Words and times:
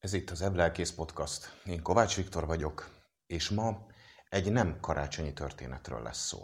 Ez 0.00 0.12
itt 0.12 0.30
az 0.30 0.42
Eblelkész 0.42 0.90
Podcast. 0.92 1.60
Én 1.64 1.82
Kovács 1.82 2.16
Viktor 2.16 2.46
vagyok, 2.46 2.90
és 3.26 3.48
ma 3.48 3.86
egy 4.28 4.52
nem 4.52 4.80
karácsonyi 4.80 5.32
történetről 5.32 6.02
lesz 6.02 6.26
szó. 6.26 6.38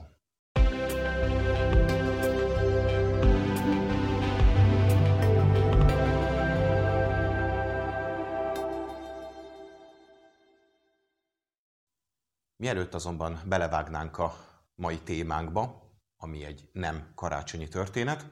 Mielőtt 12.57 12.95
azonban 12.95 13.43
belevágnánk 13.47 14.19
a 14.19 14.35
mai 14.75 14.99
témánkba, 14.99 15.93
ami 16.17 16.45
egy 16.45 16.69
nem 16.73 17.13
karácsonyi 17.15 17.69
történet, 17.69 18.27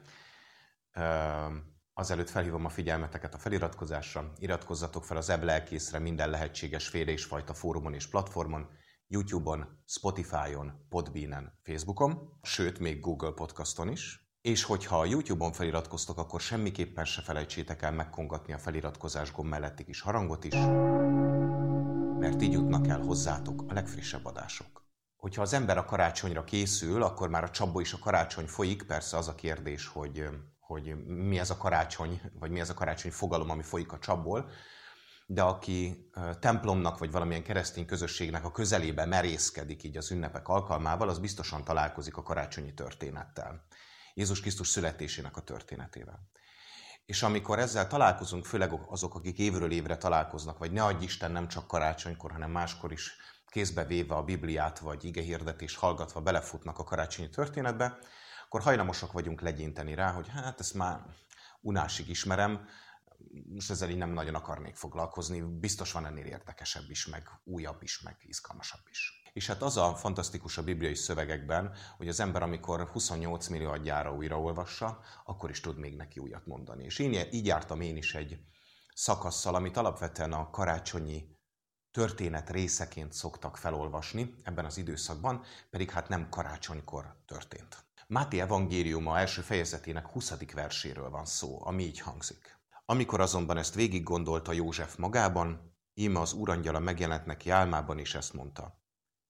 Azelőtt 1.96 2.30
felhívom 2.30 2.64
a 2.64 2.68
figyelmeteket 2.68 3.34
a 3.34 3.38
feliratkozásra, 3.38 4.32
iratkozzatok 4.38 5.04
fel 5.04 5.16
az 5.16 5.28
ebb 5.28 5.42
lelkészre 5.42 5.98
minden 5.98 6.30
lehetséges 6.30 6.88
féle 6.88 7.10
és 7.10 7.24
fajta 7.24 7.54
fórumon 7.54 7.94
és 7.94 8.06
platformon, 8.06 8.68
YouTube-on, 9.06 9.82
Spotify-on, 9.86 10.86
Podbean-en, 10.88 11.58
Facebookon, 11.62 12.38
sőt, 12.42 12.78
még 12.78 13.00
Google 13.00 13.30
Podcaston 13.30 13.88
is. 13.88 14.28
És 14.40 14.62
hogyha 14.62 15.00
a 15.00 15.04
YouTube-on 15.04 15.52
feliratkoztok, 15.52 16.18
akkor 16.18 16.40
semmiképpen 16.40 17.04
se 17.04 17.22
felejtsétek 17.22 17.82
el 17.82 17.92
megkongatni 17.92 18.52
a 18.52 18.58
feliratkozás 18.58 19.32
gomb 19.32 19.48
melletti 19.48 19.84
kis 19.84 20.00
harangot 20.00 20.44
is, 20.44 20.54
mert 22.18 22.42
így 22.42 22.52
jutnak 22.52 22.86
el 22.86 23.00
hozzátok 23.00 23.64
a 23.68 23.72
legfrissebb 23.72 24.24
adások. 24.24 24.86
Hogyha 25.16 25.42
az 25.42 25.52
ember 25.52 25.78
a 25.78 25.84
karácsonyra 25.84 26.44
készül, 26.44 27.02
akkor 27.02 27.28
már 27.28 27.44
a 27.44 27.50
csapból 27.50 27.82
is 27.82 27.92
a 27.92 27.98
karácsony 27.98 28.46
folyik, 28.46 28.82
persze 28.82 29.16
az 29.16 29.28
a 29.28 29.34
kérdés, 29.34 29.86
hogy 29.86 30.28
hogy 30.66 31.04
mi 31.06 31.38
ez 31.38 31.50
a 31.50 31.56
karácsony, 31.56 32.20
vagy 32.38 32.50
mi 32.50 32.60
ez 32.60 32.70
a 32.70 32.74
karácsony 32.74 33.10
fogalom, 33.10 33.50
ami 33.50 33.62
folyik 33.62 33.92
a 33.92 33.98
csapból, 33.98 34.50
de 35.26 35.42
aki 35.42 36.10
templomnak 36.40 36.98
vagy 36.98 37.10
valamilyen 37.10 37.42
keresztény 37.42 37.86
közösségnek 37.86 38.44
a 38.44 38.50
közelébe 38.50 39.04
merészkedik 39.04 39.82
így 39.82 39.96
az 39.96 40.10
ünnepek 40.10 40.48
alkalmával, 40.48 41.08
az 41.08 41.18
biztosan 41.18 41.64
találkozik 41.64 42.16
a 42.16 42.22
karácsonyi 42.22 42.74
történettel. 42.74 43.66
Jézus 44.14 44.40
Krisztus 44.40 44.68
születésének 44.68 45.36
a 45.36 45.40
történetével. 45.40 46.28
És 47.06 47.22
amikor 47.22 47.58
ezzel 47.58 47.86
találkozunk, 47.86 48.44
főleg 48.44 48.72
azok, 48.88 49.14
akik 49.14 49.38
évről 49.38 49.72
évre 49.72 49.96
találkoznak, 49.96 50.58
vagy 50.58 50.72
ne 50.72 50.84
adj 50.84 51.04
Isten 51.04 51.30
nem 51.30 51.48
csak 51.48 51.66
karácsonykor, 51.66 52.32
hanem 52.32 52.50
máskor 52.50 52.92
is 52.92 53.16
kézbe 53.46 53.84
véve 53.84 54.14
a 54.14 54.22
Bibliát, 54.22 54.78
vagy 54.78 55.04
igehirdetés 55.04 55.76
hallgatva 55.76 56.20
belefutnak 56.20 56.78
a 56.78 56.84
karácsonyi 56.84 57.28
történetbe, 57.28 57.98
akkor 58.54 58.66
hajlamosak 58.66 59.12
vagyunk 59.12 59.40
legyinteni 59.40 59.94
rá, 59.94 60.12
hogy 60.12 60.28
hát 60.28 60.60
ezt 60.60 60.74
már 60.74 61.00
unásig 61.60 62.08
ismerem, 62.08 62.68
most 63.48 63.70
ezzel 63.70 63.90
így 63.90 63.96
nem 63.96 64.10
nagyon 64.10 64.34
akarnék 64.34 64.76
foglalkozni, 64.76 65.40
biztos 65.40 65.92
van 65.92 66.06
ennél 66.06 66.24
érdekesebb 66.24 66.90
is, 66.90 67.06
meg 67.06 67.28
újabb 67.44 67.82
is, 67.82 68.00
meg 68.00 68.16
izgalmasabb 68.20 68.80
is. 68.90 69.22
És 69.32 69.46
hát 69.46 69.62
az 69.62 69.76
a 69.76 69.94
fantasztikus 69.94 70.58
a 70.58 70.62
bibliai 70.62 70.94
szövegekben, 70.94 71.74
hogy 71.96 72.08
az 72.08 72.20
ember, 72.20 72.42
amikor 72.42 72.88
28 72.88 73.48
milliárdjára 73.48 74.14
újraolvassa, 74.14 75.00
akkor 75.24 75.50
is 75.50 75.60
tud 75.60 75.78
még 75.78 75.96
neki 75.96 76.20
újat 76.20 76.46
mondani. 76.46 76.84
És 76.84 76.98
én 76.98 77.28
így 77.32 77.46
jártam 77.46 77.80
én 77.80 77.96
is 77.96 78.14
egy 78.14 78.38
szakasszal, 78.94 79.54
amit 79.54 79.76
alapvetően 79.76 80.32
a 80.32 80.50
karácsonyi 80.50 81.28
történet 81.90 82.50
részeként 82.50 83.12
szoktak 83.12 83.56
felolvasni 83.56 84.34
ebben 84.42 84.64
az 84.64 84.76
időszakban, 84.76 85.44
pedig 85.70 85.90
hát 85.90 86.08
nem 86.08 86.28
karácsonykor 86.28 87.16
történt. 87.26 87.84
Máté 88.06 88.40
evangéliuma 88.40 89.18
első 89.18 89.40
fejezetének 89.40 90.06
20. 90.06 90.52
verséről 90.52 91.10
van 91.10 91.24
szó, 91.24 91.66
ami 91.66 91.82
így 91.82 92.00
hangzik. 92.00 92.58
Amikor 92.84 93.20
azonban 93.20 93.56
ezt 93.56 93.74
végig 93.74 94.02
gondolta 94.02 94.52
József 94.52 94.96
magában, 94.96 95.76
íme 95.94 96.20
az 96.20 96.32
úrangyala 96.32 96.78
megjelent 96.78 97.26
neki 97.26 97.50
álmában, 97.50 97.98
és 97.98 98.14
ezt 98.14 98.32
mondta. 98.32 98.82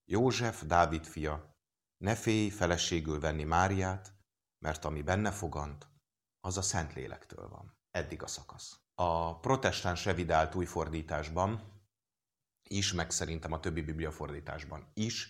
József, 0.05 0.63
Dávid 0.63 1.05
fia, 1.05 1.59
ne 1.97 2.15
félj 2.15 2.49
feleségül 2.49 3.21
venni 3.21 3.45
Máriát, 3.45 4.15
mert 4.59 4.85
ami 4.85 5.03
benne 5.03 5.31
fogant, 5.31 5.89
az 6.41 6.57
a 6.57 6.63
Szentlélektől 6.63 7.49
van. 7.49 7.79
Eddig 7.91 8.23
a 8.23 8.27
szakasz. 8.27 8.81
A 8.95 9.39
protestáns 9.39 10.05
revidált 10.05 10.55
újfordításban 10.55 11.73
is, 12.63 12.93
meg 12.93 13.11
szerintem 13.11 13.53
a 13.53 13.61
többi 13.61 13.83
bibliafordításban 13.83 14.91
is 14.95 15.29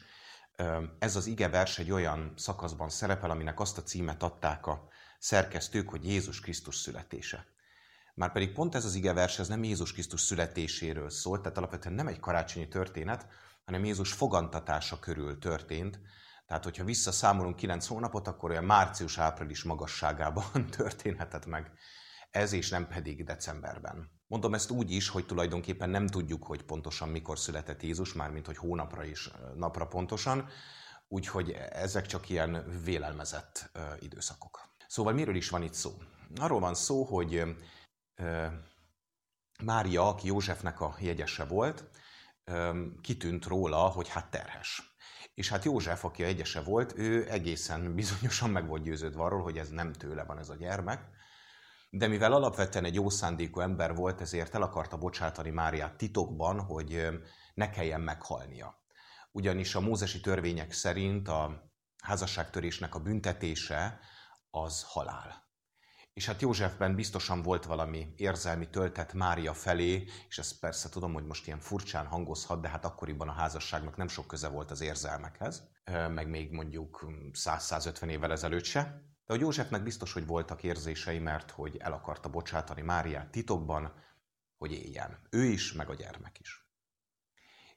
ez 0.99 1.17
az 1.17 1.27
ige 1.27 1.49
vers 1.49 1.79
egy 1.79 1.91
olyan 1.91 2.33
szakaszban 2.37 2.89
szerepel, 2.89 3.31
aminek 3.31 3.61
azt 3.61 3.79
a 3.79 3.83
címet 3.83 4.23
adták 4.23 4.67
a 4.67 4.89
szerkesztők, 5.19 5.89
hogy 5.89 6.05
Jézus 6.05 6.41
Krisztus 6.41 6.77
születése. 6.77 7.47
Márpedig 8.15 8.53
pont 8.53 8.75
ez 8.75 8.85
az 8.85 8.95
ige 8.95 9.13
vers, 9.13 9.39
ez 9.39 9.49
nem 9.49 9.65
Jézus 9.65 9.93
Krisztus 9.93 10.21
születéséről 10.21 11.11
szólt, 11.11 11.43
tehát 11.43 11.59
alapvetően 11.59 11.95
nem 11.95 12.07
egy 12.07 12.21
karácsonyi 12.21 12.69
történet, 12.69 13.27
hanem 13.65 13.85
Jézus 13.85 14.13
fogantatása 14.13 14.99
körül 14.99 15.39
történt. 15.39 16.01
Tehát, 16.47 16.65
hogyha 16.65 16.85
visszaszámolunk 16.85 17.57
9 17.57 17.87
hónapot, 17.87 18.29
akkor 18.29 18.51
olyan 18.51 18.65
március-április 18.65 19.63
magasságában 19.63 20.67
történhetett 20.77 21.47
meg 21.47 21.73
ez, 22.35 22.53
és 22.53 22.71
nem 22.71 22.87
pedig 22.87 23.25
decemberben. 23.25 24.11
Mondom 24.27 24.55
ezt 24.55 24.71
úgy 24.71 24.91
is, 24.91 25.09
hogy 25.09 25.27
tulajdonképpen 25.27 25.91
nem 25.91 26.07
tudjuk, 26.07 26.45
hogy 26.45 26.63
pontosan 26.63 27.09
mikor 27.09 27.39
született 27.39 27.83
Jézus, 27.83 28.13
mármint 28.13 28.47
hogy 28.47 28.57
hónapra 28.57 29.05
és 29.05 29.31
napra 29.55 29.87
pontosan, 29.87 30.49
úgyhogy 31.09 31.51
ezek 31.71 32.07
csak 32.07 32.29
ilyen 32.29 32.81
vélelmezett 32.85 33.71
időszakok. 34.01 34.69
Szóval 34.87 35.13
miről 35.13 35.37
is 35.37 35.49
van 35.49 35.63
itt 35.63 35.75
szó? 35.75 35.91
Arról 36.37 36.61
van 36.61 36.75
szó, 36.75 37.05
hogy 37.05 37.57
Mária, 39.63 40.09
aki 40.09 40.27
Józsefnek 40.27 40.81
a 40.81 40.97
jegyese 41.01 41.45
volt, 41.45 41.85
kitűnt 43.01 43.45
róla, 43.45 43.79
hogy 43.79 44.09
hát 44.09 44.31
terhes. 44.31 44.97
És 45.35 45.49
hát 45.49 45.65
József, 45.65 46.05
aki 46.05 46.23
a 46.23 46.27
jegyese 46.27 46.61
volt, 46.61 46.99
ő 46.99 47.31
egészen 47.31 47.95
bizonyosan 47.95 48.51
meg 48.51 48.67
volt 48.67 48.83
győződve 48.83 49.23
arról, 49.23 49.43
hogy 49.43 49.59
ez 49.59 49.69
nem 49.69 49.93
tőle 49.93 50.25
van 50.25 50.39
ez 50.39 50.49
a 50.49 50.57
gyermek, 50.57 51.13
de 51.97 52.07
mivel 52.07 52.33
alapvetően 52.33 52.85
egy 52.85 52.95
jó 52.95 53.09
szándékú 53.09 53.61
ember 53.61 53.95
volt, 53.95 54.21
ezért 54.21 54.55
el 54.55 54.63
akarta 54.63 54.97
bocsátani 54.97 55.51
Máriát 55.51 55.97
titokban, 55.97 56.61
hogy 56.61 57.09
ne 57.55 57.71
kelljen 57.71 58.01
meghalnia. 58.01 58.83
Ugyanis 59.33 59.75
a 59.75 59.81
mózesi 59.81 60.21
törvények 60.21 60.73
szerint 60.73 61.29
a 61.29 61.71
házasságtörésnek 62.03 62.95
a 62.95 63.01
büntetése 63.01 64.01
az 64.51 64.83
halál. 64.87 65.43
És 66.13 66.27
hát 66.27 66.41
Józsefben 66.41 66.95
biztosan 66.95 67.43
volt 67.43 67.65
valami 67.65 68.13
érzelmi 68.17 68.71
töltet 68.71 69.13
Mária 69.13 69.55
felé, 69.55 70.05
és 70.29 70.39
ezt 70.39 70.59
persze 70.59 70.89
tudom, 70.89 71.13
hogy 71.13 71.25
most 71.25 71.47
ilyen 71.47 71.61
furcsán 71.61 72.07
hangozhat, 72.07 72.61
de 72.61 72.69
hát 72.69 72.85
akkoriban 72.85 73.29
a 73.29 73.33
házasságnak 73.33 73.97
nem 73.97 74.09
sok 74.09 74.27
köze 74.27 74.49
volt 74.49 74.71
az 74.71 74.81
érzelmekhez, 74.81 75.69
meg 76.09 76.29
még 76.29 76.53
mondjuk 76.53 77.07
100-150 77.33 78.07
évvel 78.07 78.33
ezelőtt 78.33 78.65
se. 78.65 79.14
De 79.27 79.35
a 79.35 79.37
Józsefnek 79.37 79.83
biztos, 79.83 80.13
hogy 80.13 80.27
voltak 80.27 80.63
érzései, 80.63 81.19
mert 81.19 81.51
hogy 81.51 81.77
el 81.77 81.93
akarta 81.93 82.29
bocsátani 82.29 82.83
Máriát 82.83 83.31
titokban, 83.31 83.93
hogy 84.57 84.73
éljen. 84.73 85.19
Ő 85.31 85.45
is, 85.45 85.73
meg 85.73 85.89
a 85.89 85.95
gyermek 85.95 86.39
is. 86.41 86.65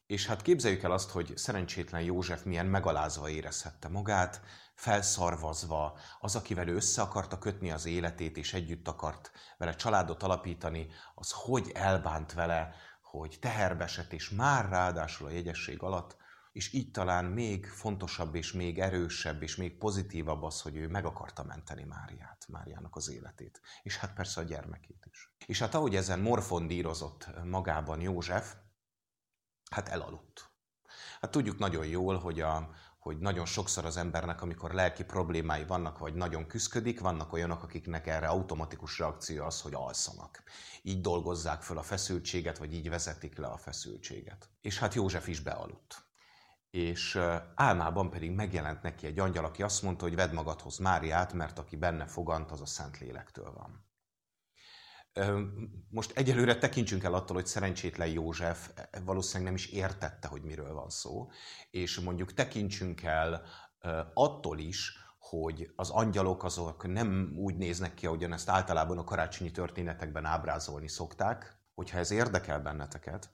És 0.06 0.26
hát 0.26 0.42
képzeljük 0.42 0.84
el 0.84 0.92
azt, 0.92 1.10
hogy 1.10 1.38
szerencsétlen 1.38 2.02
József 2.02 2.44
milyen 2.44 2.66
megalázva 2.66 3.30
érezhette 3.30 3.88
magát, 3.88 4.42
felszarvazva, 4.76 6.00
az, 6.20 6.36
akivel 6.36 6.68
ő 6.68 6.76
össze 6.76 7.02
akarta 7.02 7.38
kötni 7.38 7.72
az 7.72 7.86
életét, 7.86 8.38
és 8.38 8.54
együtt 8.54 8.88
akart 8.88 9.32
vele 9.58 9.76
családot 9.76 10.24
alapítani, 10.24 10.88
az 11.16 11.32
hogy 11.32 11.72
elbánt 11.74 12.34
vele, 12.34 12.76
hogy 13.02 13.38
teherbesett, 13.42 14.14
és 14.14 14.30
már 14.30 14.70
ráadásul 14.70 15.28
a 15.28 15.32
jegyesség 15.32 15.82
alatt 15.82 16.18
és 16.58 16.74
így 16.74 16.92
talán 16.92 17.26
még 17.26 17.66
fontosabb 17.66 18.36
és 18.36 18.52
még 18.52 18.80
erősebb 18.80 19.42
és 19.44 19.56
még 19.56 19.78
pozitívabb 19.78 20.44
az, 20.44 20.62
hogy 20.62 20.76
ő 20.76 20.88
meg 20.88 21.06
akarta 21.06 21.44
menteni 21.44 21.84
Máriát, 21.84 22.46
Máriának 22.48 22.96
az 22.96 23.10
életét. 23.10 23.62
És 23.84 23.98
hát 23.98 24.14
persze 24.14 24.42
a 24.42 24.44
gyermekét 24.44 25.08
is. 25.12 25.34
És 25.46 25.60
hát 25.60 25.76
ahogy 25.76 25.96
ezen 25.96 26.20
morfondírozott 26.20 27.30
magában 27.44 28.02
József, 28.02 28.56
hát 29.72 29.90
elaludt. 29.90 30.52
Hát 31.20 31.32
tudjuk 31.32 31.58
nagyon 31.58 31.86
jól, 31.86 32.18
hogy, 32.18 32.42
a, 32.42 32.70
hogy 33.00 33.18
nagyon 33.18 33.46
sokszor 33.46 33.86
az 33.86 33.98
embernek, 33.98 34.42
amikor 34.42 34.74
lelki 34.74 35.04
problémái 35.04 35.66
vannak, 35.66 35.98
vagy 35.98 36.14
nagyon 36.14 36.48
küzdik, 36.48 37.00
vannak 37.00 37.34
olyanok, 37.34 37.64
akiknek 37.64 38.08
erre 38.08 38.28
automatikus 38.28 39.00
reakció 39.00 39.46
az, 39.46 39.62
hogy 39.62 39.74
alszanak. 39.74 40.44
Így 40.82 41.02
dolgozzák 41.02 41.62
föl 41.62 41.78
a 41.78 41.84
feszültséget, 41.84 42.58
vagy 42.58 42.74
így 42.74 42.90
vezetik 42.90 43.38
le 43.38 43.48
a 43.48 43.58
feszültséget. 43.58 44.50
És 44.62 44.80
hát 44.80 44.94
József 44.94 45.28
is 45.28 45.40
bealudt 45.40 46.07
és 46.70 47.20
álmában 47.56 48.10
pedig 48.10 48.32
megjelent 48.32 48.82
neki 48.82 49.06
egy 49.06 49.20
angyal, 49.20 49.46
aki 49.46 49.64
azt 49.64 49.82
mondta, 49.82 50.04
hogy 50.04 50.16
vedd 50.16 50.34
magadhoz 50.34 50.78
Máriát, 50.78 51.34
mert 51.34 51.60
aki 51.60 51.76
benne 51.76 52.06
fogant, 52.06 52.52
az 52.52 52.62
a 52.62 52.66
Szent 52.66 53.00
Lélektől 53.00 53.54
van. 53.54 53.86
Most 55.90 56.18
egyelőre 56.18 56.58
tekintsünk 56.58 57.04
el 57.04 57.14
attól, 57.14 57.36
hogy 57.36 57.46
szerencsétlen 57.46 58.08
József 58.08 58.70
e, 58.76 58.90
valószínűleg 59.06 59.46
nem 59.46 59.56
is 59.56 59.68
értette, 59.68 60.28
hogy 60.28 60.42
miről 60.42 60.74
van 60.74 60.90
szó, 60.90 61.30
és 61.70 62.00
mondjuk 62.00 62.34
tekintsünk 62.34 63.04
el 63.04 63.46
attól 64.14 64.60
is, 64.60 64.98
hogy 65.20 65.72
az 65.76 65.90
angyalok 65.90 66.44
azok 66.44 66.88
nem 66.88 67.34
úgy 67.36 67.56
néznek 67.56 67.94
ki, 67.94 68.06
ahogyan 68.06 68.34
ezt 68.34 68.50
általában 68.50 68.98
a 68.98 69.04
karácsonyi 69.04 69.52
történetekben 69.52 70.26
ábrázolni 70.26 70.88
szokták, 70.88 71.58
Hogyha 71.78 71.98
ez 71.98 72.12
érdekel 72.12 72.60
benneteket, 72.60 73.30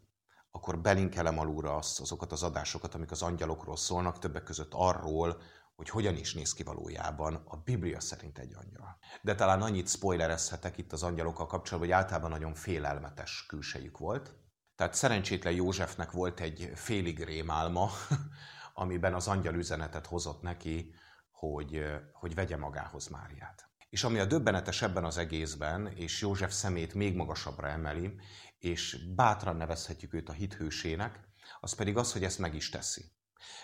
akkor 0.55 0.79
belinkelem 0.79 1.39
alulra 1.39 1.75
azt, 1.75 1.99
azokat 1.99 2.31
az 2.31 2.43
adásokat, 2.43 2.95
amik 2.95 3.11
az 3.11 3.21
angyalokról 3.21 3.77
szólnak, 3.77 4.19
többek 4.19 4.43
között 4.43 4.71
arról, 4.73 5.41
hogy 5.75 5.89
hogyan 5.89 6.15
is 6.15 6.33
néz 6.33 6.53
ki 6.53 6.63
valójában 6.63 7.35
a 7.45 7.57
Biblia 7.57 7.99
szerint 7.99 8.37
egy 8.37 8.55
angyal. 8.55 8.97
De 9.21 9.35
talán 9.35 9.61
annyit 9.61 9.89
spoilerezhetek 9.89 10.77
itt 10.77 10.91
az 10.91 11.03
angyalokkal 11.03 11.45
kapcsolatban, 11.45 11.93
hogy 11.93 12.03
általában 12.03 12.29
nagyon 12.29 12.53
félelmetes 12.53 13.45
külsejük 13.47 13.97
volt. 13.97 14.35
Tehát 14.75 14.93
szerencsétlen 14.93 15.53
Józsefnek 15.53 16.11
volt 16.11 16.39
egy 16.39 16.71
félig 16.75 17.23
rémálma, 17.23 17.89
amiben 18.73 19.13
az 19.13 19.27
angyal 19.27 19.55
üzenetet 19.55 20.05
hozott 20.05 20.41
neki, 20.41 20.93
hogy, 21.31 21.83
hogy 22.11 22.35
vegye 22.35 22.57
magához 22.57 23.07
Máriát. 23.07 23.69
És 23.89 24.03
ami 24.03 24.19
a 24.19 24.25
döbbenetes 24.25 24.81
ebben 24.81 25.05
az 25.05 25.17
egészben, 25.17 25.87
és 25.87 26.21
József 26.21 26.53
szemét 26.53 26.93
még 26.93 27.15
magasabbra 27.15 27.67
emeli, 27.67 28.15
és 28.63 29.05
bátran 29.15 29.55
nevezhetjük 29.55 30.13
őt 30.13 30.29
a 30.29 30.33
hithősének, 30.33 31.19
az 31.59 31.73
pedig 31.73 31.97
az, 31.97 32.13
hogy 32.13 32.23
ezt 32.23 32.39
meg 32.39 32.55
is 32.55 32.69
teszi. 32.69 33.11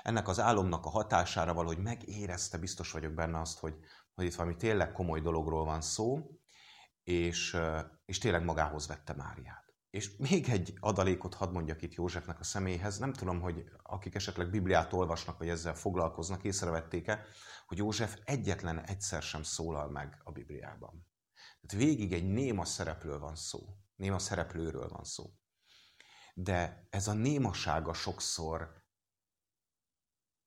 Ennek 0.03 0.27
az 0.27 0.39
álomnak 0.39 0.85
a 0.85 0.89
hatására 0.89 1.53
valahogy 1.53 1.77
megérezte, 1.77 2.57
biztos 2.57 2.91
vagyok 2.91 3.13
benne 3.13 3.39
azt, 3.39 3.59
hogy, 3.59 3.75
hogy 4.13 4.25
itt 4.25 4.35
valami 4.35 4.55
tényleg 4.55 4.91
komoly 4.91 5.21
dologról 5.21 5.65
van 5.65 5.81
szó, 5.81 6.31
és, 7.03 7.57
és 8.05 8.17
tényleg 8.17 8.43
magához 8.43 8.87
vette 8.87 9.13
Máriát. 9.13 9.73
És 9.89 10.17
még 10.17 10.49
egy 10.49 10.73
adalékot 10.79 11.33
hadd 11.33 11.51
mondjak 11.51 11.81
itt 11.81 11.93
Józsefnek 11.93 12.39
a 12.39 12.43
személyhez. 12.43 12.97
Nem 12.97 13.13
tudom, 13.13 13.41
hogy 13.41 13.63
akik 13.83 14.15
esetleg 14.15 14.49
Bibliát 14.49 14.93
olvasnak, 14.93 15.37
vagy 15.37 15.49
ezzel 15.49 15.75
foglalkoznak, 15.75 16.43
észrevették-e, 16.43 17.25
hogy 17.67 17.77
József 17.77 18.17
egyetlen 18.23 18.79
egyszer 18.79 19.21
sem 19.21 19.43
szólal 19.43 19.89
meg 19.89 20.21
a 20.23 20.31
Bibliában. 20.31 21.07
Tehát 21.61 21.85
végig 21.85 22.13
egy 22.13 22.27
néma 22.27 22.65
szereplő 22.65 23.17
van 23.17 23.35
szó. 23.35 23.59
Néma 23.99 24.19
szereplőről 24.19 24.87
van 24.87 25.03
szó. 25.03 25.33
De 26.33 26.87
ez 26.89 27.07
a 27.07 27.13
némasága 27.13 27.93
sokszor 27.93 28.83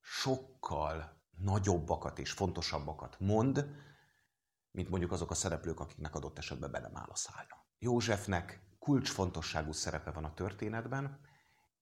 sokkal 0.00 1.22
nagyobbakat 1.30 2.18
és 2.18 2.32
fontosabbakat 2.32 3.16
mond, 3.20 3.66
mint 4.70 4.88
mondjuk 4.88 5.12
azok 5.12 5.30
a 5.30 5.34
szereplők, 5.34 5.80
akiknek 5.80 6.14
adott 6.14 6.38
esetben 6.38 6.70
belem 6.70 6.96
áll 6.96 7.08
a 7.08 7.16
szája. 7.16 7.66
Józsefnek 7.78 8.76
kulcsfontosságú 8.78 9.72
szerepe 9.72 10.10
van 10.10 10.24
a 10.24 10.34
történetben, 10.34 11.20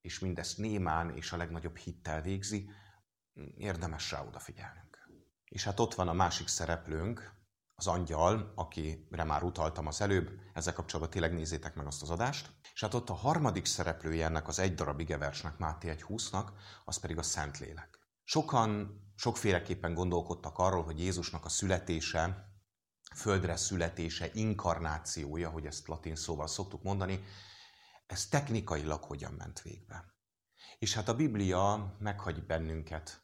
és 0.01 0.19
mindezt 0.19 0.59
némán 0.59 1.17
és 1.17 1.33
a 1.33 1.37
legnagyobb 1.37 1.77
hittel 1.77 2.21
végzi, 2.21 2.71
érdemes 3.57 4.11
rá 4.11 4.25
odafigyelnünk. 4.25 5.09
És 5.45 5.65
hát 5.65 5.81
ott 5.81 5.95
van 5.95 6.09
a 6.09 6.13
másik 6.13 6.49
szereplőnk, 6.49 7.40
az 7.81 7.87
angyal, 7.87 8.53
akire 8.55 9.25
már 9.25 9.43
utaltam 9.43 9.87
az 9.87 10.01
előbb, 10.01 10.31
ezzel 10.55 10.73
kapcsolatban 10.73 11.13
tényleg 11.13 11.35
nézzétek 11.35 11.75
meg 11.75 11.87
azt 11.87 12.03
az 12.03 12.11
adást. 12.11 12.51
És 12.75 12.81
hát 12.81 12.95
ott 12.95 13.11
a 13.11 13.15
harmadik 13.15 13.65
szereplője 13.67 14.25
ennek 14.25 14.49
az 14.49 14.59
egy 14.59 14.75
darab 14.75 15.01
igeversnek, 15.01 15.59
Máté 15.59 15.95
1.20-nak, 15.99 16.49
az 16.85 16.97
pedig 16.97 17.19
a 17.19 17.23
Szentlélek. 17.23 17.99
Sokan 18.25 19.01
sokféleképpen 19.17 19.95
gondolkodtak 19.95 20.59
arról, 20.59 20.85
hogy 20.85 21.01
Jézusnak 21.01 21.45
a 21.45 21.49
születése, 21.49 22.53
földre 23.15 23.57
születése, 23.57 24.31
inkarnációja, 24.33 25.51
hogy 25.51 25.67
ezt 25.67 25.89
latin 25.89 26.17
szóval 26.17 26.47
szoktuk 26.47 26.83
mondani, 26.83 27.25
ez 28.07 28.27
technikailag 28.27 29.03
hogyan 29.03 29.33
ment 29.33 29.63
végbe. 29.63 30.05
És 30.79 30.95
hát 30.95 31.09
a 31.09 31.17
Biblia 31.17 31.97
meghagy 31.99 32.47
bennünket 32.47 33.23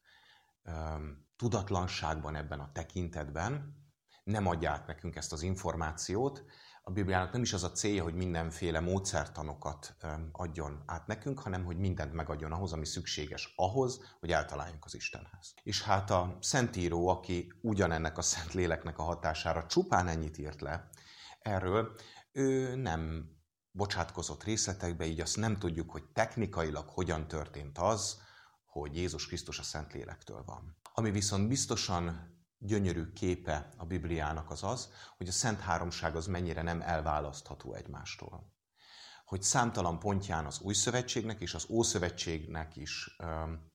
tudatlanságban 1.37 2.37
ebben 2.37 2.61
a 2.61 2.73
tekintetben, 2.73 3.85
nem 4.26 4.46
adja 4.46 4.70
át 4.70 4.87
nekünk 4.87 5.17
ezt 5.17 5.32
az 5.32 5.43
információt, 5.43 6.44
a 6.82 6.90
Bibliának 6.90 7.32
nem 7.32 7.43
is 7.43 7.52
az 7.52 7.64
a 7.64 7.73
célja, 7.73 8.02
hogy 8.02 8.14
mindenféle 8.14 8.81
módszertanokat 8.81 9.96
adjon 10.32 10.82
át 10.87 11.06
nekünk, 11.06 11.38
hanem 11.38 11.64
hogy 11.64 11.78
mindent 11.78 12.12
megadjon 12.12 12.52
ahhoz, 12.52 12.73
ami 12.73 12.87
szükséges 12.87 13.52
ahhoz, 13.56 14.00
hogy 14.20 14.31
eltaláljunk 14.32 14.84
az 14.84 14.94
Istenhez. 14.94 15.55
És 15.62 15.82
hát 15.82 16.11
a 16.11 16.38
Szentíró, 16.40 17.08
aki 17.08 17.52
ugyanennek 17.61 18.19
a 18.19 18.23
Szent 18.23 18.52
Léleknek 18.52 18.99
a 18.99 19.02
hatására 19.02 19.67
csupán 19.67 20.08
ennyit 20.08 20.38
írt 20.38 20.61
le 20.61 20.88
erről, 21.38 21.94
ő 22.32 22.76
nem 22.76 23.31
bocsátkozott 23.70 24.44
részletekbe, 24.44 25.06
így 25.06 25.20
azt 25.20 25.37
nem 25.37 25.58
tudjuk, 25.58 25.90
hogy 25.90 26.05
technikailag 26.05 26.88
hogyan 26.88 27.28
történt 27.28 27.78
az, 27.78 28.20
hogy 28.64 28.96
Jézus 28.96 29.26
Krisztus 29.26 29.58
a 29.58 29.62
Szent 29.62 29.93
Lélektől 29.93 30.43
van. 30.44 30.76
Ami 30.94 31.11
viszont 31.11 31.49
biztosan 31.49 32.36
gyönyörű 32.67 33.13
képe 33.13 33.69
a 33.77 33.85
Bibliának 33.85 34.51
az 34.51 34.63
az, 34.63 34.93
hogy 35.17 35.29
a 35.29 35.33
Szent 35.33 35.61
Háromság 35.61 36.17
az 36.17 36.27
mennyire 36.27 36.63
nem 36.63 36.81
elválasztható 36.81 37.75
egymástól. 37.75 38.55
Hogy 39.25 39.43
számtalan 39.43 39.99
pontján 39.99 40.47
az 40.47 40.61
Új 40.61 40.75
Szövetségnek 40.75 41.41
és 41.41 41.55
az 41.55 41.67
Ószövetségnek 41.69 42.77
is 42.77 43.17
öm, 43.19 43.73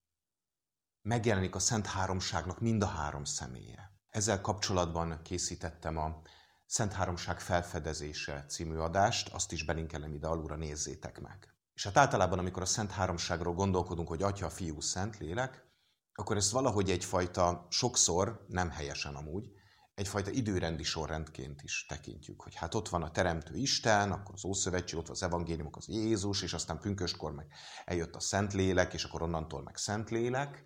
megjelenik 1.02 1.56
a 1.56 1.60
Szent 1.60 1.88
Háromságnak 1.88 2.60
mind 2.60 2.84
a 2.84 2.88
három 2.88 3.24
személye. 3.24 3.92
Ezzel 4.10 4.42
kapcsolatban 4.42 5.22
készítettem 5.22 5.98
a 5.98 6.22
Szent 6.66 6.94
Háromság 6.94 7.40
felfedezése 7.40 8.46
című 8.46 8.76
adást, 8.76 9.34
azt 9.34 9.52
is 9.52 9.64
belinkelem 9.66 10.14
ide 10.14 10.28
alulra, 10.28 10.56
nézzétek 10.56 11.22
meg. 11.22 11.56
És 11.74 11.84
hát 11.84 11.98
általában, 11.98 12.40
amikor 12.40 12.62
a 12.62 12.66
Szent 12.66 12.92
Háromságról 12.92 13.54
gondolkodunk, 13.54 14.08
hogy 14.08 14.24
Atya, 14.24 14.50
Fiú, 14.50 14.82
Szent 14.82 15.18
Lélek, 15.18 15.71
akkor 16.22 16.38
ezt 16.38 16.52
valahogy 16.52 16.90
egyfajta, 16.90 17.68
sokszor, 17.70 18.46
nem 18.48 18.70
helyesen 18.70 19.16
amúgy, 19.16 19.52
egyfajta 19.94 20.30
időrendi 20.30 20.84
sorrendként 20.84 21.62
is 21.62 21.86
tekintjük, 21.88 22.42
hogy 22.42 22.56
hát 22.56 22.76
ott 22.76 22.90
van 22.90 23.04
a 23.04 23.12
Teremtő 23.12 23.56
Isten, 23.56 24.12
akkor 24.12 24.34
az 24.34 24.46
Ószövetség, 24.46 25.00
ott 25.00 25.06
van 25.06 25.16
az 25.16 25.24
evangéliumok, 25.24 25.78
az 25.78 25.88
Jézus, 25.88 26.42
és 26.42 26.54
aztán 26.54 26.80
pünköskor 26.80 27.32
meg 27.32 27.48
eljött 27.86 28.16
a 28.16 28.20
Szentlélek, 28.20 28.94
és 28.94 29.04
akkor 29.04 29.22
onnantól 29.22 29.62
meg 29.62 29.78
Szentlélek. 29.78 30.64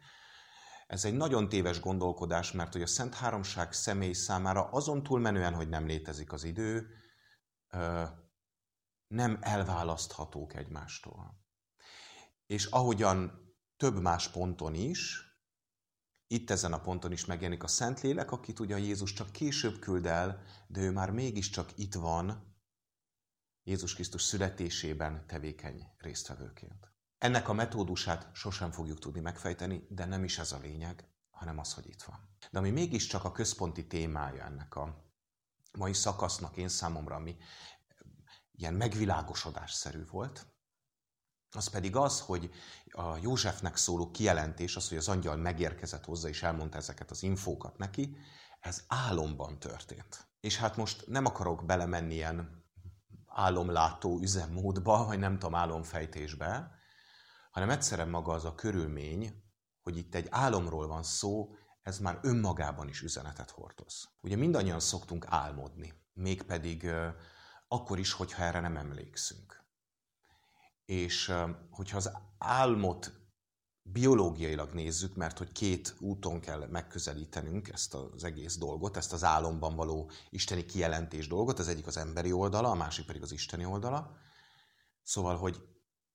Ez 0.88 1.06
egy 1.06 1.14
nagyon 1.14 1.50
téves 1.50 1.80
gondolkodás, 1.80 2.52
mert 2.52 2.74
hogy 2.74 2.82
a 2.82 2.88
Szent 2.88 3.16
Háromság 3.16 3.74
személy 3.74 4.14
számára 4.14 4.70
azon 4.70 5.04
túlmenően, 5.04 5.54
hogy 5.54 5.70
nem 5.70 5.86
létezik 5.86 6.34
az 6.34 6.44
idő, 6.44 6.88
nem 9.08 9.38
elválaszthatók 9.42 10.56
egymástól. 10.56 11.38
És 12.46 12.66
ahogyan 12.66 13.44
több 13.78 14.02
más 14.02 14.30
ponton 14.30 14.74
is, 14.74 15.25
itt 16.28 16.50
ezen 16.50 16.74
a 16.74 16.82
ponton 16.82 17.12
is 17.12 17.26
megjelenik 17.26 17.64
a 17.64 17.68
Szentlélek, 17.68 18.32
akit 18.32 18.60
ugye 18.60 18.78
Jézus 18.78 19.14
csak 19.14 19.32
később 19.32 19.80
küld 19.80 20.06
el, 20.06 20.42
de 20.68 20.82
ő 20.82 20.92
már 20.92 21.12
mégiscsak 21.12 21.78
itt 21.78 21.94
van, 21.94 22.54
Jézus 23.64 23.94
Krisztus 23.94 24.22
születésében 24.22 25.28
tevékeny 25.28 25.88
résztvevőként. 25.98 26.94
Ennek 27.18 27.50
a 27.50 27.54
metódusát 27.54 28.30
sosem 28.34 28.72
fogjuk 28.72 29.00
tudni 29.00 29.20
megfejteni, 29.20 29.88
de 29.90 30.06
nem 30.06 30.24
is 30.24 30.40
ez 30.40 30.52
a 30.52 30.60
lényeg, 30.60 31.08
hanem 31.30 31.60
az, 31.60 31.74
hogy 31.74 31.88
itt 31.88 32.02
van. 32.04 32.30
De 32.52 32.58
ami 32.58 32.70
mégiscsak 32.70 33.24
a 33.24 33.32
központi 33.32 33.88
témája 33.88 34.44
ennek 34.44 34.76
a 34.76 35.04
mai 35.78 35.94
szakasznak 35.94 36.58
én 36.58 36.68
számomra, 36.68 37.16
ami 37.16 37.38
ilyen 38.52 38.74
megvilágosodásszerű 38.74 40.06
volt, 40.06 40.55
az 41.52 41.68
pedig 41.68 41.96
az, 41.96 42.20
hogy 42.20 42.52
a 42.92 43.18
Józsefnek 43.18 43.76
szóló 43.76 44.12
kijelentés, 44.12 44.76
az, 44.76 44.90
hogy 44.90 44.98
az 44.98 45.08
angyal 45.08 45.36
megérkezett 45.36 46.06
hozzá 46.06 46.28
és 46.30 46.44
elmondta 46.44 46.78
ezeket 46.78 47.12
az 47.12 47.24
infókat 47.24 47.78
neki, 47.78 48.18
ez 48.60 48.84
álomban 48.88 49.60
történt. 49.60 50.28
És 50.40 50.58
hát 50.58 50.78
most 50.78 51.08
nem 51.08 51.26
akarok 51.26 51.66
belemenni 51.66 52.14
ilyen 52.14 52.64
álomlátó 53.28 54.20
üzemmódba, 54.22 55.06
vagy 55.06 55.20
nem 55.20 55.34
tudom, 55.34 55.56
álomfejtésbe, 55.56 56.72
hanem 57.52 57.70
egyszerűen 57.70 58.10
maga 58.10 58.34
az 58.34 58.46
a 58.46 58.56
körülmény, 58.56 59.44
hogy 59.82 59.98
itt 59.98 60.16
egy 60.16 60.28
álomról 60.30 60.88
van 60.88 61.04
szó, 61.04 61.56
ez 61.82 62.00
már 62.00 62.20
önmagában 62.22 62.88
is 62.88 63.02
üzenetet 63.02 63.50
hordoz. 63.50 64.10
Ugye 64.22 64.36
mindannyian 64.36 64.80
szoktunk 64.80 65.26
álmodni, 65.30 65.94
mégpedig 66.14 66.92
akkor 67.68 68.00
is, 68.00 68.12
hogyha 68.12 68.44
erre 68.44 68.60
nem 68.60 68.78
emlékszünk. 68.78 69.65
És 70.86 71.34
hogyha 71.70 71.98
az 71.98 72.12
álmot 72.38 73.14
biológiailag 73.82 74.74
nézzük, 74.74 75.16
mert 75.16 75.38
hogy 75.38 75.52
két 75.52 75.96
úton 76.00 76.40
kell 76.40 76.68
megközelítenünk 76.68 77.70
ezt 77.70 77.94
az 77.94 78.24
egész 78.24 78.58
dolgot, 78.58 78.98
ezt 78.98 79.14
az 79.14 79.24
álomban 79.24 79.76
való 79.76 80.12
isteni 80.30 80.66
kijelentés 80.66 81.28
dolgot, 81.28 81.60
az 81.60 81.68
egyik 81.68 81.88
az 81.88 81.98
emberi 81.98 82.32
oldala, 82.32 82.70
a 82.70 82.76
másik 82.76 83.06
pedig 83.06 83.22
az 83.22 83.32
isteni 83.32 83.66
oldala. 83.66 84.18
Szóval, 85.04 85.38
hogy 85.38 85.56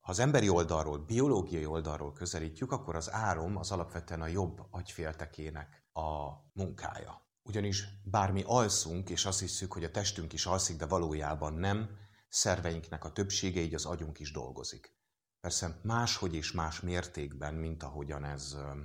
ha 0.01 0.11
az 0.11 0.19
emberi 0.19 0.49
oldalról, 0.49 0.99
biológiai 0.99 1.67
oldalról 1.67 2.13
közelítjük, 2.13 2.73
akkor 2.73 2.97
az 2.97 3.13
álom 3.13 3.57
az 3.57 3.71
alapvetően 3.71 4.21
a 4.21 4.27
jobb 4.27 4.67
agyféltekének 4.71 5.85
a 5.93 6.31
munkája. 6.53 7.29
Ugyanis 7.43 7.85
bármi 8.05 8.43
alszunk, 8.47 9.11
és 9.11 9.25
azt 9.25 9.41
hiszük, 9.41 9.73
hogy 9.73 9.85
a 9.85 9.91
testünk 9.91 10.33
is 10.33 10.47
alszik, 10.47 10.77
de 10.77 10.87
valójában 10.87 11.53
nem, 11.53 11.91
szerveinknek 12.31 13.05
a 13.05 13.13
többsége, 13.13 13.61
így 13.61 13.75
az 13.75 13.85
agyunk 13.85 14.19
is 14.19 14.33
dolgozik. 14.33 14.99
Persze 15.41 15.81
máshogy 15.83 16.35
és 16.35 16.53
más 16.53 16.81
mértékben, 16.81 17.55
mint 17.55 17.83
ahogyan 17.83 18.25
ez 18.25 18.53
ö, 18.53 18.81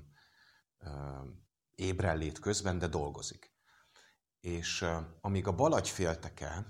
ö, 0.78 0.90
ébrellét 1.76 2.40
közben, 2.40 2.80
de 2.80 2.88
dolgozik. 2.88 3.54
És 4.40 4.82
ö, 4.82 5.00
amíg 5.22 5.48
a 5.48 5.56
bal 5.56 5.74
agyfélteke 5.74 6.66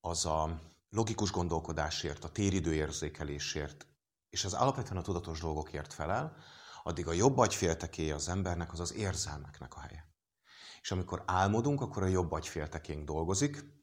az 0.00 0.26
a 0.26 0.60
logikus 0.88 1.30
gondolkodásért, 1.30 2.24
a 2.24 2.30
téridő 2.30 2.74
érzékelésért, 2.74 3.86
és 4.28 4.44
az 4.44 4.52
alapvetően 4.52 4.96
a 4.96 5.02
tudatos 5.02 5.40
dolgokért 5.40 5.92
felel, 5.92 6.36
addig 6.82 7.06
a 7.06 7.12
jobb 7.12 7.38
agyféltekéje 7.38 8.14
az 8.14 8.28
embernek 8.28 8.72
az 8.72 8.80
az 8.80 8.94
érzelmeknek 8.94 9.74
a 9.74 9.80
helye. 9.80 10.08
És 10.80 10.90
amikor 10.90 11.22
álmodunk, 11.26 11.80
akkor 11.80 12.02
a 12.02 12.06
jobb 12.06 12.32
agyféltekénk 12.32 13.04
dolgozik, 13.04 13.79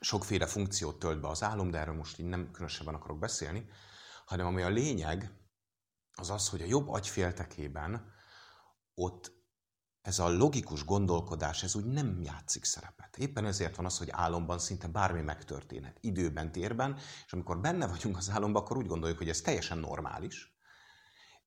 sokféle 0.00 0.46
funkciót 0.46 0.98
tölt 0.98 1.20
be 1.20 1.28
az 1.28 1.42
álom, 1.42 1.70
de 1.70 1.78
erről 1.78 1.94
most 1.94 2.18
így 2.18 2.26
nem 2.26 2.50
különösebben 2.50 2.94
akarok 2.94 3.18
beszélni, 3.18 3.68
hanem 4.24 4.46
ami 4.46 4.62
a 4.62 4.68
lényeg, 4.68 5.30
az 6.12 6.30
az, 6.30 6.48
hogy 6.48 6.62
a 6.62 6.66
jobb 6.66 6.88
agyféltekében 6.88 8.12
ott 8.94 9.34
ez 10.06 10.18
a 10.18 10.28
logikus 10.28 10.84
gondolkodás, 10.84 11.62
ez 11.62 11.74
úgy 11.74 11.84
nem 11.84 12.22
játszik 12.22 12.64
szerepet. 12.64 13.16
Éppen 13.16 13.46
ezért 13.46 13.76
van 13.76 13.86
az, 13.86 13.98
hogy 13.98 14.10
álomban 14.10 14.58
szinte 14.58 14.88
bármi 14.88 15.20
megtörténhet, 15.20 15.98
időben, 16.00 16.52
térben, 16.52 16.96
és 17.26 17.32
amikor 17.32 17.60
benne 17.60 17.86
vagyunk 17.86 18.16
az 18.16 18.30
álomban, 18.30 18.62
akkor 18.62 18.76
úgy 18.76 18.86
gondoljuk, 18.86 19.18
hogy 19.18 19.28
ez 19.28 19.40
teljesen 19.40 19.78
normális, 19.78 20.56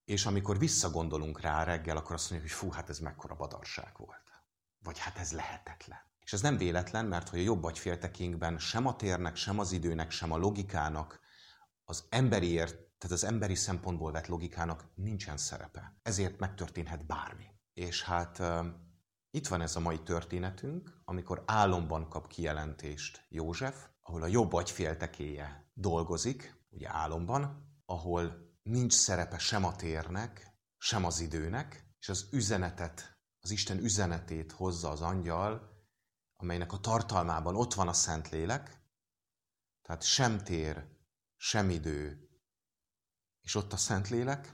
és 0.05 0.25
amikor 0.25 0.57
visszagondolunk 0.57 1.41
rá 1.41 1.63
reggel, 1.63 1.97
akkor 1.97 2.15
azt 2.15 2.29
mondjuk, 2.29 2.51
hogy 2.51 2.59
fú, 2.59 2.71
hát 2.71 2.89
ez 2.89 2.99
mekkora 2.99 3.35
badarság 3.35 3.93
volt. 3.97 4.43
Vagy 4.79 4.97
hát 4.97 5.17
ez 5.17 5.31
lehetetlen. 5.31 6.08
És 6.29 6.35
ez 6.35 6.41
nem 6.41 6.57
véletlen, 6.57 7.05
mert 7.05 7.29
hogy 7.29 7.39
a 7.39 7.43
jobb 7.43 7.63
agyféltekénkben 7.63 8.57
sem 8.57 8.85
a 8.85 8.95
térnek, 8.95 9.35
sem 9.35 9.59
az 9.59 9.71
időnek, 9.71 10.11
sem 10.11 10.31
a 10.31 10.37
logikának, 10.37 11.19
az 11.83 12.03
emberiért, 12.09 12.75
tehát 12.75 13.15
az 13.15 13.23
emberi 13.23 13.55
szempontból 13.55 14.11
vett 14.11 14.27
logikának 14.27 14.85
nincsen 14.95 15.37
szerepe. 15.37 15.99
Ezért 16.01 16.39
megtörténhet 16.39 17.05
bármi. 17.05 17.45
És 17.73 18.03
hát 18.03 18.41
itt 19.31 19.47
van 19.47 19.61
ez 19.61 19.75
a 19.75 19.79
mai 19.79 19.99
történetünk, 19.99 21.01
amikor 21.05 21.43
álomban 21.45 22.09
kap 22.09 22.27
kijelentést 22.27 23.25
József, 23.29 23.87
ahol 24.01 24.21
a 24.21 24.27
jobb 24.27 24.53
agyféltekéje 24.53 25.71
dolgozik, 25.73 26.55
ugye 26.69 26.89
álomban, 26.89 27.71
ahol 27.85 28.51
nincs 28.63 28.93
szerepe 28.93 29.37
sem 29.37 29.65
a 29.65 29.75
térnek, 29.75 30.53
sem 30.77 31.05
az 31.05 31.19
időnek, 31.19 31.85
és 31.99 32.09
az 32.09 32.27
üzenetet, 32.31 33.17
az 33.39 33.51
Isten 33.51 33.77
üzenetét 33.77 34.51
hozza 34.51 34.89
az 34.89 35.01
angyal, 35.01 35.68
amelynek 36.41 36.71
a 36.71 36.79
tartalmában 36.79 37.55
ott 37.55 37.73
van 37.73 37.87
a 37.87 37.93
Szentlélek, 37.93 38.81
tehát 39.81 40.03
sem 40.03 40.37
tér, 40.43 40.87
sem 41.35 41.69
idő, 41.69 42.29
és 43.41 43.55
ott 43.55 43.73
a 43.73 43.77
Szentlélek. 43.77 44.53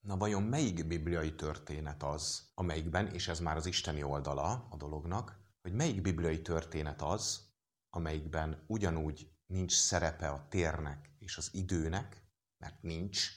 Na 0.00 0.16
vajon 0.16 0.42
melyik 0.42 0.86
bibliai 0.86 1.34
történet 1.34 2.02
az, 2.02 2.50
amelyikben, 2.54 3.06
és 3.06 3.28
ez 3.28 3.40
már 3.40 3.56
az 3.56 3.66
isteni 3.66 4.02
oldala 4.02 4.66
a 4.70 4.76
dolognak, 4.76 5.38
hogy 5.62 5.72
melyik 5.72 6.02
bibliai 6.02 6.42
történet 6.42 7.02
az, 7.02 7.52
amelyikben 7.90 8.64
ugyanúgy 8.66 9.32
nincs 9.46 9.72
szerepe 9.72 10.28
a 10.28 10.46
térnek 10.48 11.10
és 11.18 11.36
az 11.36 11.54
időnek, 11.54 12.24
mert 12.56 12.82
nincs, 12.82 13.30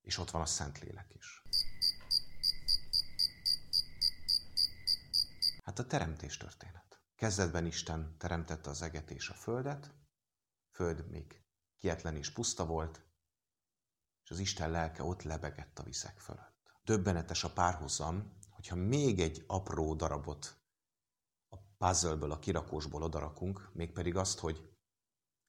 és 0.00 0.18
ott 0.18 0.30
van 0.30 0.42
a 0.42 0.46
Szentlélek 0.46 1.14
is. 1.14 1.42
Hát 5.64 5.78
a 5.78 5.86
teremtés 5.86 6.36
történet. 6.36 7.02
Kezdetben 7.14 7.66
Isten 7.66 8.18
teremtette 8.18 8.70
az 8.70 8.82
eget 8.82 9.10
és 9.10 9.28
a 9.28 9.34
földet, 9.34 9.94
föld 10.70 11.10
még 11.10 11.44
kietlen 11.78 12.16
és 12.16 12.32
puszta 12.32 12.66
volt, 12.66 13.06
és 14.24 14.30
az 14.30 14.38
Isten 14.38 14.70
lelke 14.70 15.02
ott 15.02 15.22
lebegett 15.22 15.78
a 15.78 15.82
viszek 15.82 16.18
fölött. 16.18 16.72
Döbbenetes 16.82 17.44
a 17.44 17.52
párhuzam, 17.52 18.38
hogyha 18.48 18.74
még 18.74 19.20
egy 19.20 19.44
apró 19.46 19.94
darabot 19.94 20.62
a 21.48 21.56
puzzleből, 21.78 22.30
a 22.30 22.38
kirakósból 22.38 23.02
odarakunk, 23.02 23.70
mégpedig 23.72 24.16
azt, 24.16 24.38
hogy 24.38 24.76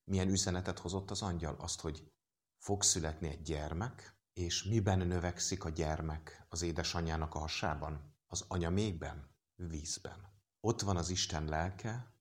milyen 0.03 0.29
üzenetet 0.29 0.79
hozott 0.79 1.11
az 1.11 1.21
angyal, 1.21 1.55
azt, 1.55 1.81
hogy 1.81 2.11
fog 2.57 2.83
születni 2.83 3.27
egy 3.27 3.41
gyermek, 3.41 4.17
és 4.33 4.63
miben 4.63 5.07
növekszik 5.07 5.63
a 5.63 5.69
gyermek 5.69 6.45
az 6.49 6.61
édesanyjának 6.61 7.35
a 7.35 7.39
hasában? 7.39 8.15
Az 8.27 8.45
anya 8.47 8.69
mélyben? 8.69 9.34
Vízben. 9.55 10.33
Ott 10.59 10.81
van 10.81 10.97
az 10.97 11.09
Isten 11.09 11.45
lelke 11.45 12.13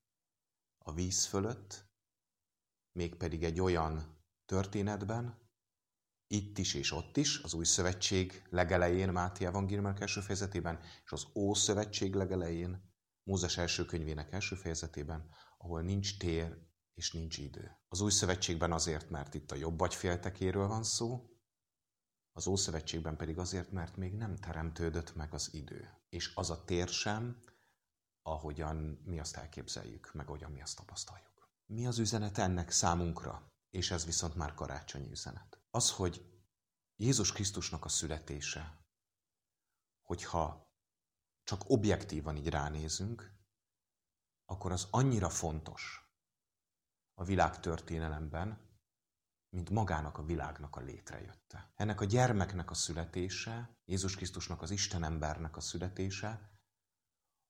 a 0.79 0.93
víz 0.93 1.27
fölött, 1.27 1.87
mégpedig 2.93 3.45
egy 3.45 3.61
olyan 3.61 4.23
történetben, 4.45 5.43
itt 6.27 6.59
is 6.59 6.75
és 6.75 6.93
ott 6.93 7.17
is, 7.17 7.43
az 7.43 7.55
új 7.55 7.65
szövetség 7.65 8.47
legelején, 8.51 9.13
Máté 9.13 9.45
evangéliumának 9.45 10.01
első 10.01 10.21
fejezetében, 10.21 10.81
és 11.05 11.13
az 11.13 11.27
Ószövetség 11.35 12.15
legelején, 12.15 12.93
Mózes 13.23 13.57
első 13.57 13.85
könyvének 13.85 14.33
első 14.33 14.57
fejezetében, 14.57 15.29
ahol 15.59 15.83
nincs 15.83 16.19
tér 16.19 16.59
és 16.95 17.13
nincs 17.13 17.39
idő. 17.39 17.71
Az 17.89 18.01
új 18.01 18.11
szövetségben 18.11 18.73
azért, 18.73 19.11
mert 19.11 19.35
itt 19.35 19.51
a 19.51 19.57
jobb 19.57 19.81
agyféltekéről 19.81 20.67
van 20.67 20.83
szó, 20.83 21.34
az 22.37 22.47
Ószövetségben 22.47 23.17
pedig 23.17 23.39
azért, 23.39 23.71
mert 23.73 23.97
még 23.97 24.15
nem 24.15 24.37
teremtődött 24.37 25.15
meg 25.15 25.35
az 25.35 25.55
idő. 25.55 25.91
És 26.09 26.35
az 26.35 26.51
a 26.51 26.65
tér 26.65 26.89
sem, 26.89 27.43
ahogyan 28.23 28.77
mi 29.05 29.19
azt 29.21 29.37
elképzeljük, 29.37 30.13
meg 30.13 30.27
ahogyan 30.27 30.51
mi 30.51 30.63
azt 30.63 30.77
tapasztaljuk. 30.77 31.49
Mi 31.67 31.87
az 31.87 31.99
üzenet 31.99 32.39
ennek 32.39 32.71
számunkra? 32.71 33.53
És 33.71 33.91
ez 33.91 34.05
viszont 34.05 34.35
már 34.35 34.55
karácsonyi 34.55 35.11
üzenet. 35.11 35.61
Az, 35.71 35.91
hogy 35.91 36.43
Jézus 36.97 37.33
Krisztusnak 37.33 37.85
a 37.85 37.89
születése, 37.89 38.87
hogyha 40.03 40.73
csak 41.43 41.63
objektívan 41.67 42.37
így 42.37 42.49
ránézünk, 42.49 43.33
akkor 44.45 44.73
az 44.73 44.89
annyira 44.91 45.29
fontos, 45.29 46.09
a 47.15 47.25
világ 47.25 47.61
történelemben, 47.61 48.64
mint 49.55 49.71
magának 49.71 50.19
a 50.19 50.25
világnak 50.25 50.77
a 50.77 50.81
létrejötte. 50.81 51.73
Ennek 51.75 52.01
a 52.01 52.05
gyermeknek 52.05 52.71
a 52.71 52.75
születése, 52.75 53.79
Jézus 53.85 54.17
Krisztusnak 54.17 54.63
az 54.63 54.71
Isten 54.71 55.05
embernek 55.05 55.57
a 55.57 55.61
születése, 55.61 56.51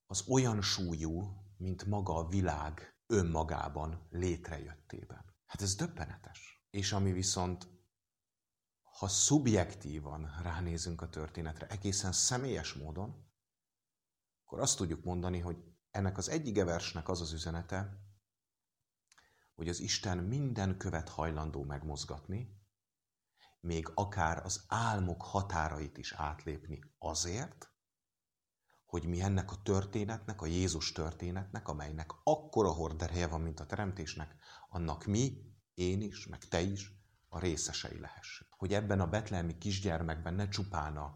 az 0.07 0.29
olyan 0.29 0.63
súlyú, 0.63 1.43
mint 1.57 1.85
maga 1.85 2.17
a 2.17 2.29
világ 2.29 2.97
önmagában 3.07 4.07
létrejöttében. 4.11 5.25
Hát 5.47 5.63
ez 5.63 5.75
döbbenetes. 5.75 6.67
És 6.71 6.93
ami 6.93 7.13
viszont, 7.13 7.69
ha 8.83 9.09
szubjektívan 9.09 10.41
ránézünk 10.43 11.03
a 11.03 11.09
történetre, 11.09 11.67
egészen 11.67 12.13
személyes 12.13 12.73
módon, 12.73 13.33
akkor 14.45 14.61
azt 14.61 14.77
tudjuk 14.77 15.05
mondani, 15.05 15.39
hogy 15.39 15.57
ennek 15.91 16.17
az 16.17 16.29
egyik 16.29 16.65
versnek 16.65 17.09
az 17.09 17.21
az 17.21 17.33
üzenete, 17.33 17.99
hogy 19.55 19.69
az 19.69 19.81
Isten 19.81 20.19
minden 20.19 20.77
követ 20.77 21.09
hajlandó 21.09 21.63
megmozgatni, 21.63 22.63
még 23.61 23.91
akár 23.95 24.45
az 24.45 24.65
álmok 24.69 25.23
határait 25.23 25.99
is 25.99 26.13
átlépni 26.13 26.81
azért, 26.99 27.69
hogy 28.85 29.07
mi 29.07 29.21
ennek 29.21 29.53
a 29.53 29.63
történetnek, 29.63 30.43
a 30.43 30.47
Jézus 30.47 30.93
történetnek, 30.93 31.69
amelynek 31.69 32.11
akkora 32.23 32.73
hordereje 32.73 33.27
van, 33.27 33.41
mint 33.41 33.61
a 33.61 33.67
teremtésnek, 33.67 34.37
annak 34.69 35.05
mi, 35.05 35.55
én 35.75 36.01
is, 36.01 36.27
meg 36.27 36.45
te 36.45 36.61
is 36.61 36.93
a 37.29 37.39
részesei 37.39 37.99
lehessünk. 37.99 38.51
Hogy 38.57 38.75
ebben 38.75 39.01
a 39.01 39.09
betlehemi 39.09 39.59
kisgyermekben 39.59 40.35
ne 40.35 40.49
csupán 40.49 40.97
a 40.97 41.15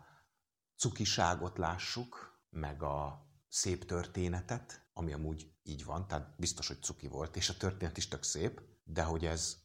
cukiságot 0.76 1.58
lássuk, 1.58 2.40
meg 2.50 2.82
a 2.82 3.27
szép 3.48 3.84
történetet, 3.84 4.86
ami 4.92 5.12
amúgy 5.12 5.52
így 5.62 5.84
van, 5.84 6.06
tehát 6.06 6.34
biztos, 6.36 6.66
hogy 6.66 6.82
cuki 6.82 7.08
volt, 7.08 7.36
és 7.36 7.48
a 7.48 7.56
történet 7.56 7.96
is 7.96 8.08
tök 8.08 8.22
szép, 8.22 8.62
de 8.84 9.02
hogy 9.02 9.26
ez, 9.26 9.56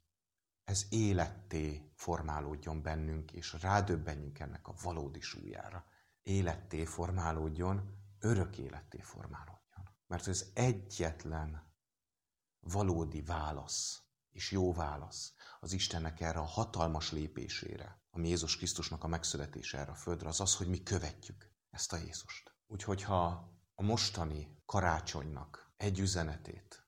ez 0.64 0.86
életté 0.90 1.92
formálódjon 1.96 2.82
bennünk, 2.82 3.32
és 3.32 3.54
rádöbbenjünk 3.62 4.40
ennek 4.40 4.68
a 4.68 4.76
valódi 4.84 5.22
súlyára. 5.22 5.86
Életté 6.22 6.86
formálódjon, 6.86 7.98
örök 8.20 8.58
életté 8.58 9.00
formálódjon. 9.00 9.90
Mert 10.08 10.28
ez 10.28 10.46
egyetlen 10.54 11.72
valódi 12.60 13.22
válasz, 13.22 14.02
és 14.30 14.52
jó 14.52 14.74
válasz 14.74 15.34
az 15.60 15.74
Istennek 15.74 16.22
erre 16.22 16.40
a 16.40 16.44
hatalmas 16.46 17.12
lépésére, 17.12 18.02
ami 18.12 18.28
Jézus 18.28 18.58
Krisztusnak 18.58 19.04
a 19.04 19.08
megszületése 19.08 19.78
erre 19.78 19.92
a 19.92 19.96
földre, 19.96 20.28
az 20.28 20.40
az, 20.40 20.56
hogy 20.56 20.68
mi 20.68 20.84
követjük 20.84 21.52
ezt 21.70 21.94
a 21.94 21.98
Jézust. 21.98 22.56
Úgyhogy 22.68 23.04
ha 23.04 23.53
a 23.76 23.84
mostani 23.84 24.62
karácsonynak 24.66 25.74
egy 25.78 26.00
üzenetét 26.00 26.88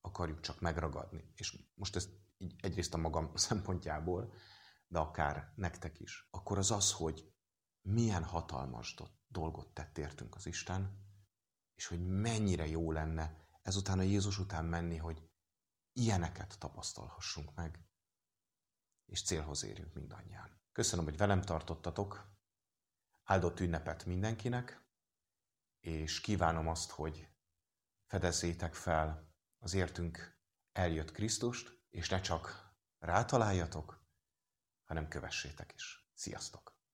akarjuk 0.00 0.40
csak 0.40 0.60
megragadni, 0.60 1.32
és 1.34 1.58
most 1.74 1.96
ezt 1.96 2.10
így 2.38 2.54
egyrészt 2.60 2.94
a 2.94 2.98
magam 2.98 3.36
szempontjából, 3.48 4.32
de 4.86 4.98
akár 4.98 5.52
nektek 5.56 6.00
is, 6.00 6.28
akkor 6.30 6.58
az 6.58 6.70
az, 6.70 6.92
hogy 6.92 7.32
milyen 7.80 8.24
hatalmas 8.24 8.94
dolgot 9.26 9.74
tett 9.74 9.98
értünk 9.98 10.34
az 10.34 10.46
Isten, 10.46 11.00
és 11.74 11.86
hogy 11.86 12.06
mennyire 12.06 12.66
jó 12.66 12.92
lenne 12.92 13.40
ezután 13.62 13.98
a 13.98 14.02
Jézus 14.02 14.38
után 14.38 14.64
menni, 14.64 14.96
hogy 14.96 15.30
ilyeneket 15.92 16.58
tapasztalhassunk 16.58 17.54
meg, 17.54 17.86
és 19.06 19.22
célhoz 19.22 19.64
érjünk 19.64 19.94
mindannyian. 19.94 20.60
Köszönöm, 20.72 21.04
hogy 21.04 21.16
velem 21.16 21.42
tartottatok, 21.42 22.36
áldott 23.22 23.60
ünnepet 23.60 24.04
mindenkinek, 24.04 24.81
és 25.82 26.20
kívánom 26.20 26.68
azt, 26.68 26.90
hogy 26.90 27.28
fedezzétek 28.06 28.74
fel 28.74 29.34
az 29.58 29.74
értünk 29.74 30.40
eljött 30.72 31.12
Krisztust, 31.12 31.80
és 31.90 32.08
ne 32.08 32.20
csak 32.20 32.74
rátaláljatok, 32.98 34.06
hanem 34.84 35.08
kövessétek 35.08 35.72
is. 35.74 36.10
Sziasztok! 36.14 36.81